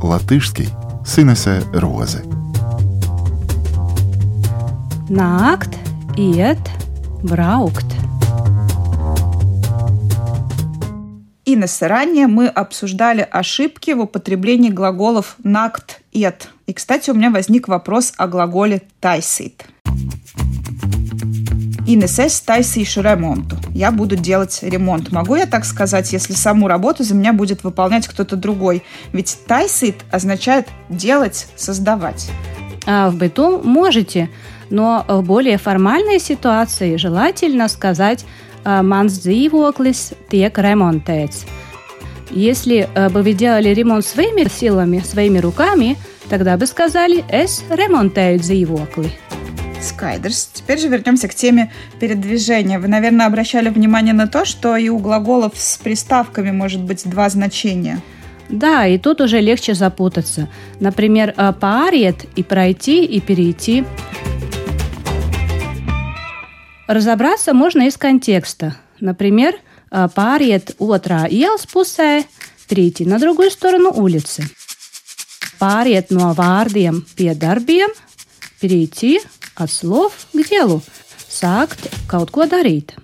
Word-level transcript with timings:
latviski 0.00 0.68
Sinese 1.04 1.62
Roze. 1.72 2.22
Nākt, 5.10 5.76
iet, 6.16 6.70
braukt. 7.22 7.86
Инесса, 11.44 11.88
ранее 11.88 12.28
мы 12.28 12.46
обсуждали 12.46 13.26
ошибки 13.30 13.90
в 13.90 14.00
употреблении 14.00 14.70
глаголов 14.70 15.36
«накт», 15.42 16.00
«ет». 16.12 16.48
И, 16.66 16.72
кстати, 16.72 17.10
у 17.10 17.14
меня 17.14 17.30
возник 17.30 17.68
вопрос 17.68 18.12
о 18.16 18.26
глаголе 18.26 18.82
«тайсит». 19.00 19.64
Инес, 21.84 22.18
es 22.20 22.40
taisīšu 22.46 23.02
ремонту. 23.02 23.61
Я 23.74 23.90
буду 23.90 24.16
делать 24.16 24.58
ремонт. 24.62 25.12
Могу 25.12 25.36
я 25.36 25.46
так 25.46 25.64
сказать, 25.64 26.12
если 26.12 26.34
саму 26.34 26.68
работу 26.68 27.04
за 27.04 27.14
меня 27.14 27.32
будет 27.32 27.64
выполнять 27.64 28.06
кто-то 28.06 28.36
другой? 28.36 28.82
Ведь 29.12 29.38
тайсит 29.46 29.96
означает 30.10 30.68
делать, 30.88 31.48
создавать. 31.56 32.30
А 32.86 33.10
в 33.10 33.16
быту 33.16 33.62
можете, 33.62 34.28
но 34.70 35.04
в 35.08 35.22
более 35.22 35.56
формальной 35.56 36.18
ситуации 36.20 36.96
желательно 36.96 37.68
сказать 37.68 38.24
«mans 38.64 39.06
dzīvoklis 39.06 40.14
tiek 40.30 40.52
remontēts». 40.52 41.46
Если 42.30 42.88
бы 43.12 43.22
вы 43.22 43.32
делали 43.32 43.70
ремонт 43.70 44.04
своими 44.06 44.48
силами, 44.48 45.00
своими 45.00 45.38
руками, 45.38 45.96
тогда 46.28 46.56
бы 46.56 46.66
сказали 46.66 47.24
«es 47.28 47.62
remontēju 47.70 48.38
dzīvokli». 48.38 49.31
Скайдерс. 49.82 50.50
Теперь 50.52 50.78
же 50.78 50.88
вернемся 50.88 51.28
к 51.28 51.34
теме 51.34 51.72
передвижения. 52.00 52.78
Вы, 52.78 52.88
наверное, 52.88 53.26
обращали 53.26 53.68
внимание 53.68 54.14
на 54.14 54.26
то, 54.26 54.44
что 54.44 54.76
и 54.76 54.88
у 54.88 54.98
глаголов 54.98 55.52
с 55.56 55.76
приставками 55.76 56.50
может 56.50 56.80
быть 56.80 57.02
два 57.08 57.28
значения. 57.28 58.00
Да, 58.48 58.86
и 58.86 58.98
тут 58.98 59.20
уже 59.20 59.40
легче 59.40 59.74
запутаться. 59.74 60.48
Например, 60.78 61.34
«pāriet» 61.36 62.28
и 62.36 62.42
«пройти» 62.42 63.04
и 63.04 63.20
«перейти». 63.20 63.84
Разобраться 66.86 67.54
можно 67.54 67.86
из 67.86 67.96
контекста. 67.96 68.76
Например, 69.00 69.54
«pāriet 69.90 70.76
otrā 70.78 71.28
ielas 71.30 71.66
pusē», 71.72 72.24
«перейти 72.68 73.04
на 73.06 73.18
другую 73.18 73.50
сторону 73.50 73.90
улицы». 73.90 74.44
«Pāriet 75.58 76.08
pie 76.08 77.34
darbiem», 77.34 77.88
«перейти 78.60 79.20
от 79.54 79.70
слов 79.70 80.12
к 80.32 80.48
делу, 80.48 80.82
сakt 81.28 81.90
kaut 82.08 82.30
ko 82.30 82.46
darīt. 82.46 82.94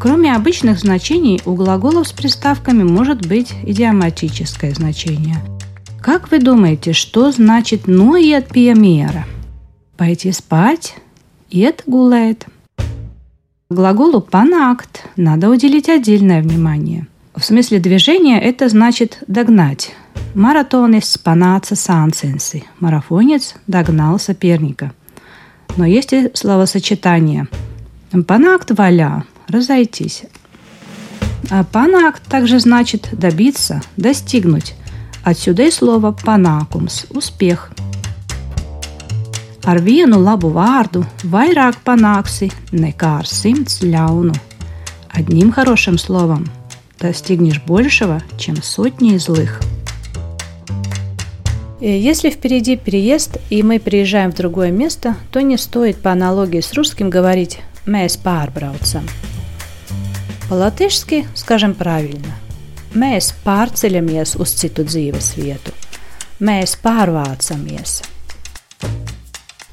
Кроме 0.00 0.34
обычных 0.34 0.80
значений, 0.80 1.40
у 1.46 1.54
глаголов 1.54 2.08
с 2.08 2.12
приставками 2.12 2.82
может 2.82 3.24
быть 3.26 3.52
идиоматическое 3.62 4.74
значение. 4.74 5.36
Как 6.00 6.32
вы 6.32 6.40
думаете, 6.40 6.92
что 6.92 7.30
значит 7.30 7.86
«ноет 7.86 8.48
пиемера»? 8.48 9.24
Пойти 9.96 10.32
спать, 10.32 10.96
ед 11.50 11.84
гулает. 11.86 12.46
Глаголу 13.70 14.20
«панакт» 14.20 15.04
надо 15.16 15.48
уделить 15.48 15.88
отдельное 15.88 16.42
внимание. 16.42 17.06
В 17.36 17.44
смысле 17.44 17.78
движения 17.78 18.40
это 18.40 18.68
значит 18.68 19.22
«догнать», 19.28 19.94
Маратониsts 20.34 21.18
panāca 21.18 21.76
sāncensi. 21.76 22.64
Марафонец 22.80 23.54
догнал 23.66 24.18
соперника. 24.18 24.92
Но 25.76 25.84
есть 25.84 26.12
и 26.12 26.30
словосочетание. 26.34 27.48
Панакт 28.26 28.70
валя– 28.70 29.24
разойтись. 29.48 30.24
А 31.50 31.64
панакт 31.64 32.22
также 32.28 32.60
значит 32.60 33.08
добиться, 33.12 33.82
достигнуть. 33.96 34.74
Отсюда 35.24 35.64
и 35.64 35.70
слово 35.70 36.12
панакумс– 36.12 37.06
успех. 37.10 37.72
Ar 39.62 39.78
vienu 39.78 40.18
labu 40.18 40.48
vārdu 40.50 41.04
vairāk 41.22 41.76
panāksi 41.86 42.48
nekā 42.72 43.22
ar. 43.22 44.34
Одним 45.08 45.52
хорошим 45.52 45.98
словом 45.98 46.48
достигнешь 46.98 47.60
большего, 47.60 48.22
чем 48.38 48.60
сотни 48.60 49.16
злых. 49.18 49.60
Если 51.84 52.30
впереди 52.30 52.76
переезд 52.76 53.38
и 53.50 53.64
мы 53.64 53.80
приезжаем 53.80 54.30
в 54.30 54.36
другое 54.36 54.70
место, 54.70 55.16
то 55.32 55.40
не 55.40 55.56
стоит 55.56 56.00
по 56.00 56.12
аналогии 56.12 56.60
с 56.60 56.74
русским 56.74 57.10
говорить 57.10 57.58
«mēs 57.86 58.20
pārbraucam». 58.22 59.02
По-латышски 60.48 61.26
скажем 61.34 61.74
правильно 61.74 62.38
«mēs 62.94 63.34
pārceļamies 63.44 64.38
uz 64.38 64.54
citu 64.54 64.86
dzīves 64.86 65.34
vietu», 65.34 65.74
«mēs 66.38 66.78
pārvācamies». 66.80 68.04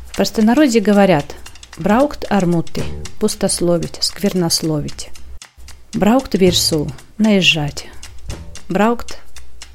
В 0.08 0.16
простонародье 0.16 0.82
говорят 0.82 1.36
«брaukt 1.78 2.26
ar 2.32 2.46
muti», 2.46 2.82
«пустословить», 3.20 4.00
«сквернословить», 4.02 5.10
«брaukt 5.94 6.32
virsū», 6.32 6.92
«наезжать», 7.20 7.86
«braukt 8.68 9.20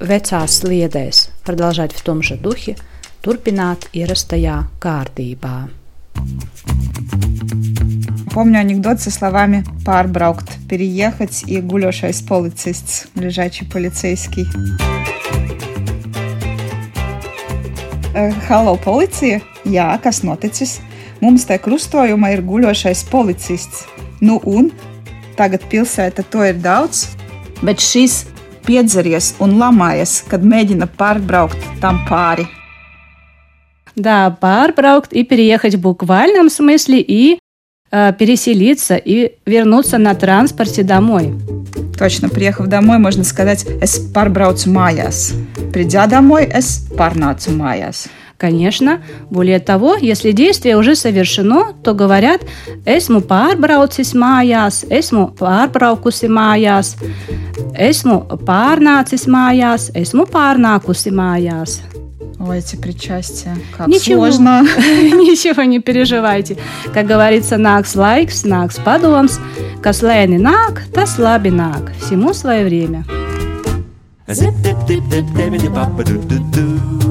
vecās 0.00 0.60
sliedēs, 0.60 1.30
продолжать 1.44 1.92
в 1.92 2.02
том 2.02 2.22
же 2.22 2.36
духе, 2.36 2.76
turpināt 3.22 3.88
ierastajā 3.92 4.64
kārtībā. 4.80 5.68
Помню 8.32 8.60
анекдот 8.60 9.00
со 9.00 9.10
словами 9.10 9.64
«pārbraukt» – 9.84 10.68
«переехать» 10.68 11.42
и 11.46 11.60
«гулёшais 11.60 12.22
policists» – 12.22 13.14
«лежачий 13.14 13.64
полицейский». 13.64 14.46
Halo, 18.48 18.76
policija! 18.76 19.40
Jā, 19.64 19.86
kas 20.02 20.24
noticis? 20.26 20.80
Mums 21.20 21.44
te 21.46 21.58
krustojumā 21.62 22.32
ir 22.34 22.42
guļošais 22.42 23.04
policists. 23.10 23.84
Nu, 24.20 24.40
un 24.44 24.72
tagad 25.38 25.62
pilsēta 25.70 26.24
to 26.26 26.42
ir 26.42 26.58
daudz, 26.58 27.06
bet 27.62 27.78
šis 27.78 28.24
piedzeries 28.66 29.34
un 29.40 29.58
lamājies, 29.60 30.20
kad 30.30 30.44
mēģina 30.44 30.88
pārbraukt 30.98 31.58
tam 31.80 32.02
pāri. 32.08 32.46
Да, 33.96 34.30
pārbraukt 34.40 35.12
и 35.12 35.24
переехать 35.24 35.74
в 35.74 35.80
буквальном 35.80 36.48
смысле 36.48 37.00
и 37.00 37.38
э, 37.90 38.12
переселиться 38.18 38.96
и 38.96 39.32
вернуться 39.46 39.98
на 39.98 40.14
транспорте 40.14 40.82
домой. 40.82 41.34
Точно, 41.98 42.28
приехав 42.28 42.68
домой, 42.68 42.98
можно 42.98 43.24
сказать 43.24 43.66
«es 43.82 43.98
pārbraucu 44.14 44.70
mājās». 44.70 45.34
Придя 45.72 46.06
домой, 46.06 46.44
«es 46.46 46.88
pārnācu 46.96 47.52
mājās». 47.52 48.08
Конечно. 48.37 49.01
Более 49.29 49.59
того, 49.59 49.95
если 49.95 50.31
действие 50.31 50.77
уже 50.77 50.95
совершено, 50.95 51.73
то 51.83 51.93
говорят 51.93 52.41
«esmu 52.85 53.21
pārbraucis 53.21 54.13
mājās», 54.13 54.83
«esmu 54.89 55.31
pārbraukusi 55.39 56.27
mājās», 56.27 56.97
«esmu 57.77 58.27
pārnācis 58.43 59.27
mājās», 59.27 59.91
«esmu 59.95 60.25
pārnākusi 60.27 61.11
mājās». 61.11 61.79
Ой, 62.37 62.59
эти 62.59 62.75
причастия, 62.75 63.55
как 63.77 63.87
Ничего, 63.87 64.29
сложно. 64.29 64.61
Ничего 64.77 65.63
не 65.63 65.79
переживайте. 65.79 66.57
Как 66.93 67.07
говорится, 67.07 67.57
накс 67.57 67.95
лайкс, 67.95 68.43
накс 68.43 68.75
подомс. 68.75 69.39
Kas 69.81 70.01
lēni 70.03 70.37
nāk, 70.37 70.83
tas 70.93 71.17
labi 71.17 71.49
nāk. 71.49 71.93
Всему 72.01 72.33
свое 72.33 72.65
время. 72.65 73.05
Zip 74.27 74.53
dip 74.61 74.75
dip 74.85 75.03
dip 75.09 75.25
dip 75.35 75.51
dip 75.51 75.61
dip 75.61 76.05
dip 76.05 76.27
dip 76.27 76.51
dip 76.51 77.04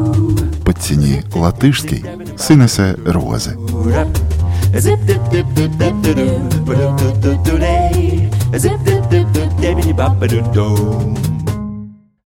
батьківщині 0.81 1.23
латишській 1.35 2.05
синесе 2.37 2.95
рози. 3.07 3.57
Zip, 4.75 4.99